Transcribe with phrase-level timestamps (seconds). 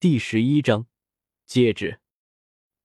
[0.00, 0.86] 第十一章
[1.44, 1.98] 戒指。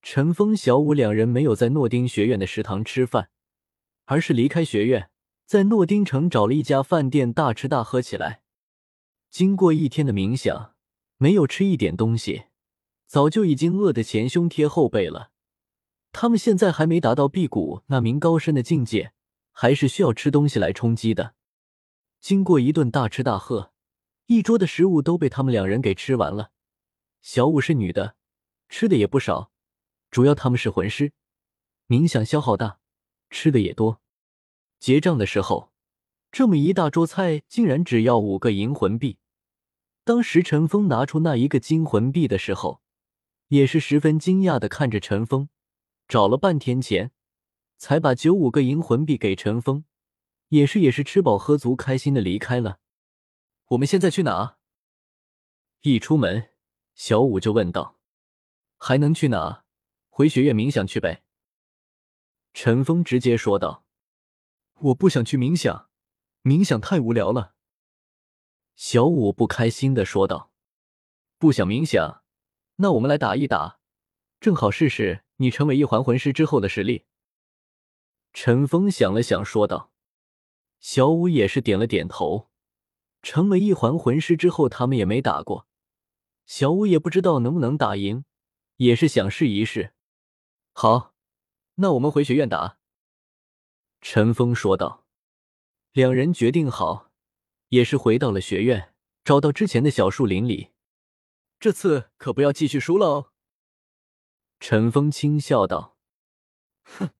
[0.00, 3.28] 陈峰、小五两人没有在诺丁学院的食堂吃饭，
[4.06, 5.10] 而是离开学院，
[5.44, 8.40] 在诺丁城找了一家饭店大吃大喝起来。
[9.28, 10.74] 经过一天的冥想，
[11.18, 12.44] 没有吃一点东西，
[13.06, 15.32] 早就已经饿得前胸贴后背了。
[16.12, 19.12] 他们现在还没达到辟谷那名高深的境界，
[19.52, 21.34] 还是需要吃东西来充饥的。
[22.22, 23.74] 经过一顿大吃大喝，
[24.28, 26.52] 一桌的食物都被他们两人给吃完了。
[27.22, 28.16] 小舞是女的，
[28.68, 29.52] 吃的也不少，
[30.10, 31.12] 主要他们是魂师，
[31.86, 32.80] 冥想消耗大，
[33.30, 34.02] 吃的也多。
[34.80, 35.72] 结账的时候，
[36.32, 39.18] 这么一大桌菜竟然只要五个银魂币。
[40.02, 42.82] 当时陈峰拿出那一个金魂币的时候，
[43.48, 45.48] 也是十分惊讶的看着陈峰，
[46.08, 47.12] 找了半天钱，
[47.78, 49.84] 才把九五个银魂币给陈峰，
[50.48, 52.80] 也是也是吃饱喝足，开心的离开了。
[53.68, 54.56] 我们现在去哪？
[55.82, 56.51] 一出门。
[56.94, 57.98] 小五就问道
[58.78, 59.64] ：“还能去哪？
[60.10, 61.24] 回学院冥想去呗。”
[62.54, 63.84] 陈峰直接说道
[64.78, 65.88] ：“我不想去冥想，
[66.42, 67.54] 冥想太无聊了。”
[68.76, 70.52] 小五不开心的说道
[71.38, 72.22] ：“不想冥想，
[72.76, 73.80] 那我们来打一打，
[74.40, 77.06] 正好试试你成为一环魂师之后的实力。”
[78.34, 79.92] 陈峰想了想说道
[80.80, 82.50] ：“小五也是点了点头。
[83.22, 85.68] 成为一环魂师之后，他们也没打过。”
[86.44, 88.24] 小五也不知道能不能打赢，
[88.76, 89.94] 也是想试一试。
[90.72, 91.14] 好，
[91.76, 92.78] 那我们回学院打。”
[94.00, 95.06] 陈峰说道。
[95.92, 97.10] 两人决定好，
[97.68, 100.70] 也是回到了学院，找到之前的小树林里。
[101.60, 103.32] 这次可不要继续输了哦。”
[104.58, 105.96] 陈峰轻笑道。
[106.82, 107.10] “哼，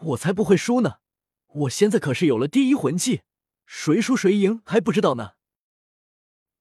[0.00, 1.00] 我才不会输呢！
[1.46, 3.22] 我现在可是有了第一魂技，
[3.66, 5.32] 谁输谁赢还不知道呢。”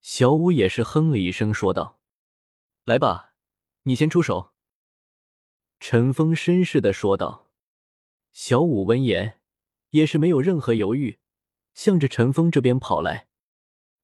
[0.01, 1.99] 小五也是哼了一声，说道
[2.85, 3.33] ：“来吧，
[3.83, 4.53] 你先出手。”
[5.79, 7.49] 陈峰绅士的说道。
[8.31, 9.41] 小五闻言
[9.89, 11.17] 也是没有任何犹豫，
[11.73, 13.27] 向着陈峰这边跑来。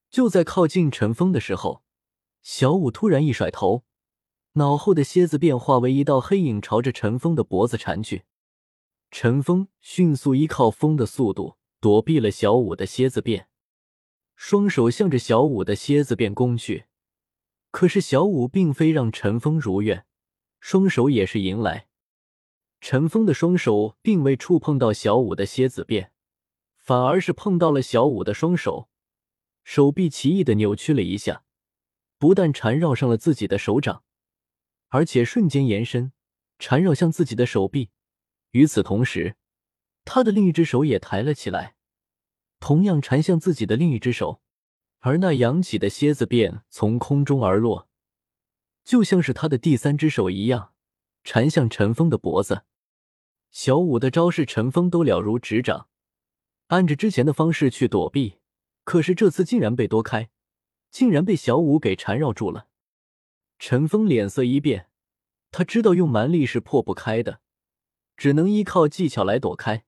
[0.09, 1.83] 就在靠近陈峰的时候，
[2.41, 3.85] 小五突然一甩头，
[4.53, 8.23] 脑后的蝎子便化为一道黑影，朝着陈峰的脖子缠去。
[9.11, 13.49] 陈峰迅速依靠风的速度躲避了小五的蝎子变。
[14.45, 16.87] 双手向着小五的蝎子便攻去，
[17.71, 20.05] 可是小五并非让陈峰如愿，
[20.59, 21.87] 双手也是迎来。
[22.81, 26.11] 陈峰的双手并未触碰到小五的蝎子变，
[26.75, 28.89] 反而是碰到了小五的双手，
[29.63, 31.45] 手臂奇异的扭曲了一下，
[32.17, 34.03] 不但缠绕上了自己的手掌，
[34.89, 36.11] 而且瞬间延伸，
[36.59, 37.91] 缠绕向自己的手臂。
[38.51, 39.37] 与此同时，
[40.03, 41.77] 他的另一只手也抬了起来。
[42.63, 44.39] 同样缠向自己的另一只手，
[44.99, 47.89] 而那扬起的蝎子便从空中而落，
[48.85, 50.71] 就像是他的第三只手一样，
[51.25, 52.63] 缠向陈峰的脖子。
[53.51, 55.89] 小五的招式，陈峰都了如指掌，
[56.67, 58.37] 按着之前的方式去躲避，
[58.85, 60.29] 可是这次竟然被躲开，
[60.89, 62.67] 竟然被小五给缠绕住了。
[63.59, 64.87] 陈峰脸色一变，
[65.51, 67.41] 他知道用蛮力是破不开的，
[68.15, 69.83] 只能依靠技巧来躲开。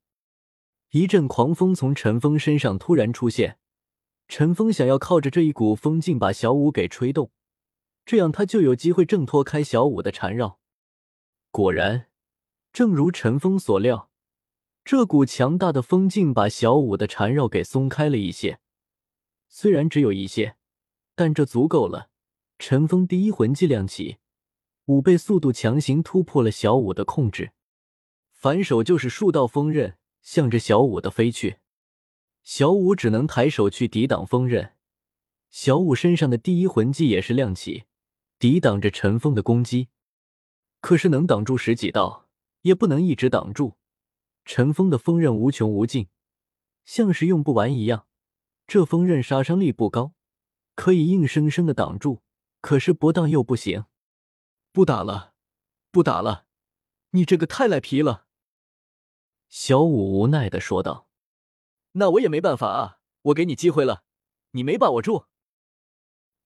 [0.92, 3.58] 一阵狂风从陈峰身上突然出现，
[4.28, 7.32] 陈峰想要靠着这一股风劲把小五给吹动，
[8.06, 10.60] 这样他就有机会挣脱开小五的缠绕。
[11.52, 12.08] 果然，
[12.72, 14.10] 正如陈峰所料，
[14.84, 18.60] 这股强大的风劲把小五的缠绕给松开了一些。
[19.48, 20.56] 虽然只有一些，
[21.16, 22.10] 但这足够了。
[22.58, 24.18] 陈峰第一魂技亮起，
[24.86, 27.52] 五倍速度强行突破了小五的控制，
[28.32, 29.98] 反手就是数道锋刃。
[30.26, 31.60] 向着小五的飞去，
[32.42, 34.74] 小五只能抬手去抵挡锋刃。
[35.52, 37.84] 小五身上的第一魂技也是亮起，
[38.40, 39.90] 抵挡着陈峰的攻击。
[40.82, 42.28] 可是能挡住十几道，
[42.64, 43.78] 也不能一直挡住。
[44.44, 46.08] 陈峰的锋刃无穷无尽，
[46.84, 48.08] 像是用不完一样。
[48.66, 50.14] 这锋刃杀伤力不高，
[50.74, 52.24] 可以硬生生的挡住，
[52.62, 53.86] 可是不当又不行。
[54.72, 55.36] 不打了，
[55.92, 56.48] 不打了，
[57.12, 58.24] 你这个太赖皮了。
[59.58, 61.08] 小五无奈的说道
[61.96, 64.04] ：“那我也没办法啊，我给你机会了，
[64.52, 65.28] 你没把握住。”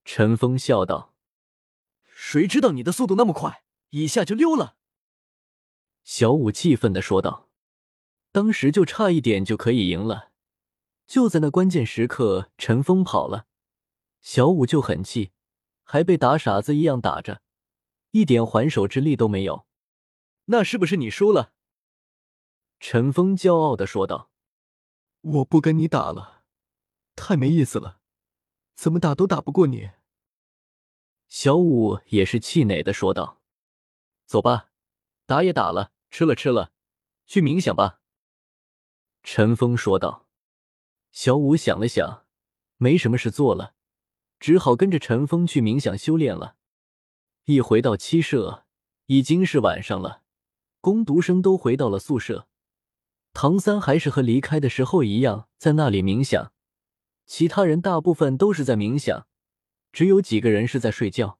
[0.05, 1.15] 陈峰笑道
[2.05, 4.75] ：“谁知道你的速度那么快，一下就溜了。”
[6.05, 7.49] 小五气愤的说道
[8.31, 10.29] ：“当时就差一点就可以赢了，
[11.07, 13.47] 就在那关键时刻，陈峰跑了，
[14.21, 15.31] 小五就很气，
[15.83, 17.41] 还被打傻子一样打着，
[18.11, 19.65] 一点还手之力都没有。
[20.45, 21.53] 那是不是你输了？”
[22.79, 24.31] 陈峰骄傲的说道
[25.21, 26.43] ：“我不跟你打了，
[27.15, 27.99] 太没意思了，
[28.73, 29.91] 怎么打都打不过你。”
[31.27, 33.41] 小五也是气馁的说道
[34.25, 34.71] ：“走吧，
[35.25, 36.71] 打也打了，吃了吃了，
[37.27, 38.01] 去冥想吧。”
[39.23, 40.27] 陈峰说道。
[41.11, 42.25] 小五想了想，
[42.77, 43.73] 没什么事做了，
[44.39, 46.55] 只好跟着陈峰去冥想修炼了。
[47.45, 48.65] 一回到七舍，
[49.07, 50.23] 已经是晚上了，
[50.81, 52.47] 工读生都回到了宿舍，
[53.41, 56.51] 唐三还是和离开的时候一样，在那里冥想。
[57.25, 59.27] 其他人大部分都是在冥想。
[59.93, 61.39] 只有几个人是在睡觉。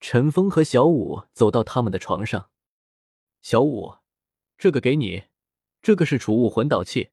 [0.00, 2.50] 陈峰和小五走到他们的床上，
[3.42, 3.98] 小五，
[4.58, 5.26] 这个给你，
[5.80, 7.10] 这个是储物魂导器，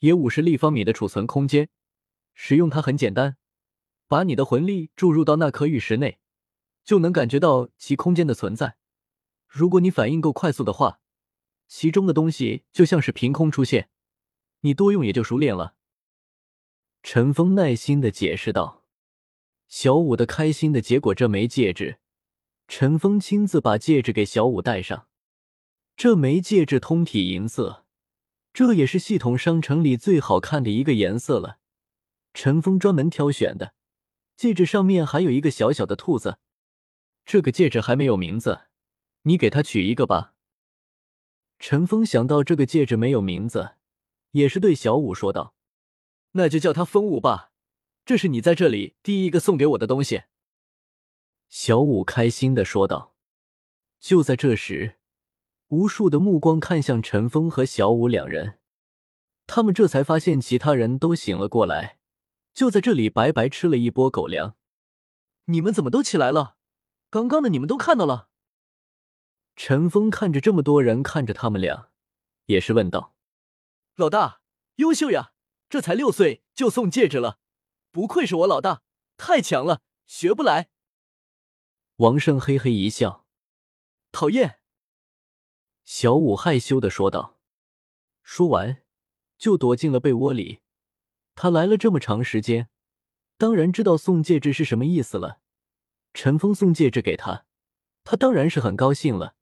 [0.00, 1.68] 也五十立方米的储存空间，
[2.34, 3.36] 使用它很简单，
[4.08, 6.18] 把你的魂力注入到那颗玉石内，
[6.82, 8.74] 就能感觉到其空间的存在。
[9.46, 10.98] 如果你反应够快速的话，
[11.70, 13.90] 其中的东西就像是凭空出现，
[14.62, 15.76] 你多用也就熟练了。
[17.00, 18.84] 陈峰耐心的解释道。
[19.68, 22.00] 小五的开心的结果，这枚戒指，
[22.66, 25.06] 陈峰亲自把戒指给小五戴上。
[25.96, 27.86] 这枚戒指通体银色，
[28.52, 31.60] 这也是系统商城里最好看的一个颜色了。
[32.34, 33.74] 陈峰专门挑选的，
[34.36, 36.38] 戒指上面还有一个小小的兔子。
[37.24, 38.62] 这个戒指还没有名字，
[39.22, 40.34] 你给它取一个吧。
[41.60, 43.74] 陈峰想到这个戒指没有名字，
[44.30, 45.54] 也是对小五说道
[46.32, 47.52] ：“那就叫它风舞吧。”
[48.06, 50.22] 这是你在这里第一个送给我的东西，
[51.50, 53.14] 小五开心的说道。
[54.00, 54.96] 就在这时，
[55.68, 58.58] 无数的目光看向陈峰和小五两人，
[59.46, 61.98] 他们这才发现其他人都醒了过来，
[62.54, 64.56] 就在这里白白吃了一波狗粮。
[65.44, 66.56] 你们怎么都起来了？
[67.10, 68.29] 刚刚的你们都看到了？
[69.62, 71.90] 陈峰看着这么多人看着他们俩，
[72.46, 73.14] 也是问道
[73.94, 74.40] ：“老大，
[74.76, 75.34] 优秀呀！
[75.68, 77.38] 这才六岁就送戒指了。”
[77.92, 78.80] 不愧是我老大，
[79.18, 80.70] 太强了，学不来。
[81.96, 83.26] 王胜嘿嘿一笑，
[84.10, 84.60] 讨厌。
[85.84, 87.38] 小五害羞的说道，
[88.22, 88.82] 说完
[89.36, 90.60] 就躲进了被窝里。
[91.34, 92.70] 他来了这么长时间，
[93.36, 95.42] 当然知道送戒指是什么意思了。
[96.14, 97.44] 陈峰送戒指给他，
[98.04, 99.36] 他当然是很高兴了。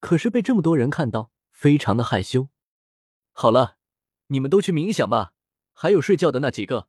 [0.00, 2.48] 可是被这么多人看到，非常的害羞。
[3.32, 3.76] 好了，
[4.26, 5.32] 你们都去冥想吧，
[5.72, 6.88] 还有睡觉的那几个。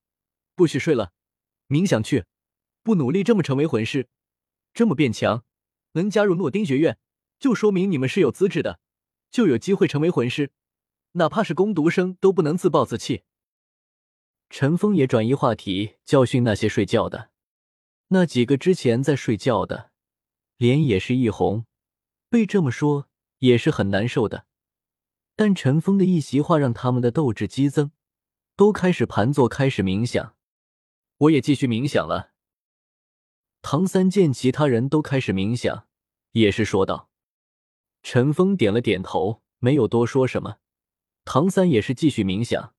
[0.55, 1.13] 不许睡了，
[1.67, 2.25] 冥想去，
[2.83, 4.09] 不努力这么成为魂师，
[4.73, 5.43] 这么变强，
[5.93, 6.97] 能加入诺丁学院，
[7.39, 8.79] 就说明你们是有资质的，
[9.29, 10.51] 就有机会成为魂师，
[11.13, 13.23] 哪怕是攻读生都不能自暴自弃。
[14.49, 17.31] 陈峰也转移话题，教训那些睡觉的，
[18.09, 19.91] 那几个之前在睡觉的，
[20.57, 21.65] 脸也是一红，
[22.31, 24.45] 被这么说也是很难受的，
[25.35, 27.91] 但陈峰的一席话让他们的斗志激增，
[28.55, 30.37] 都开始盘坐，开始冥想。
[31.17, 32.31] 我也继续冥想了。
[33.61, 35.87] 唐三见其他人都开始冥想，
[36.31, 37.09] 也是说道。
[38.01, 40.59] 陈峰点了点头，没有多说什么。
[41.25, 42.73] 唐三也是继续冥想。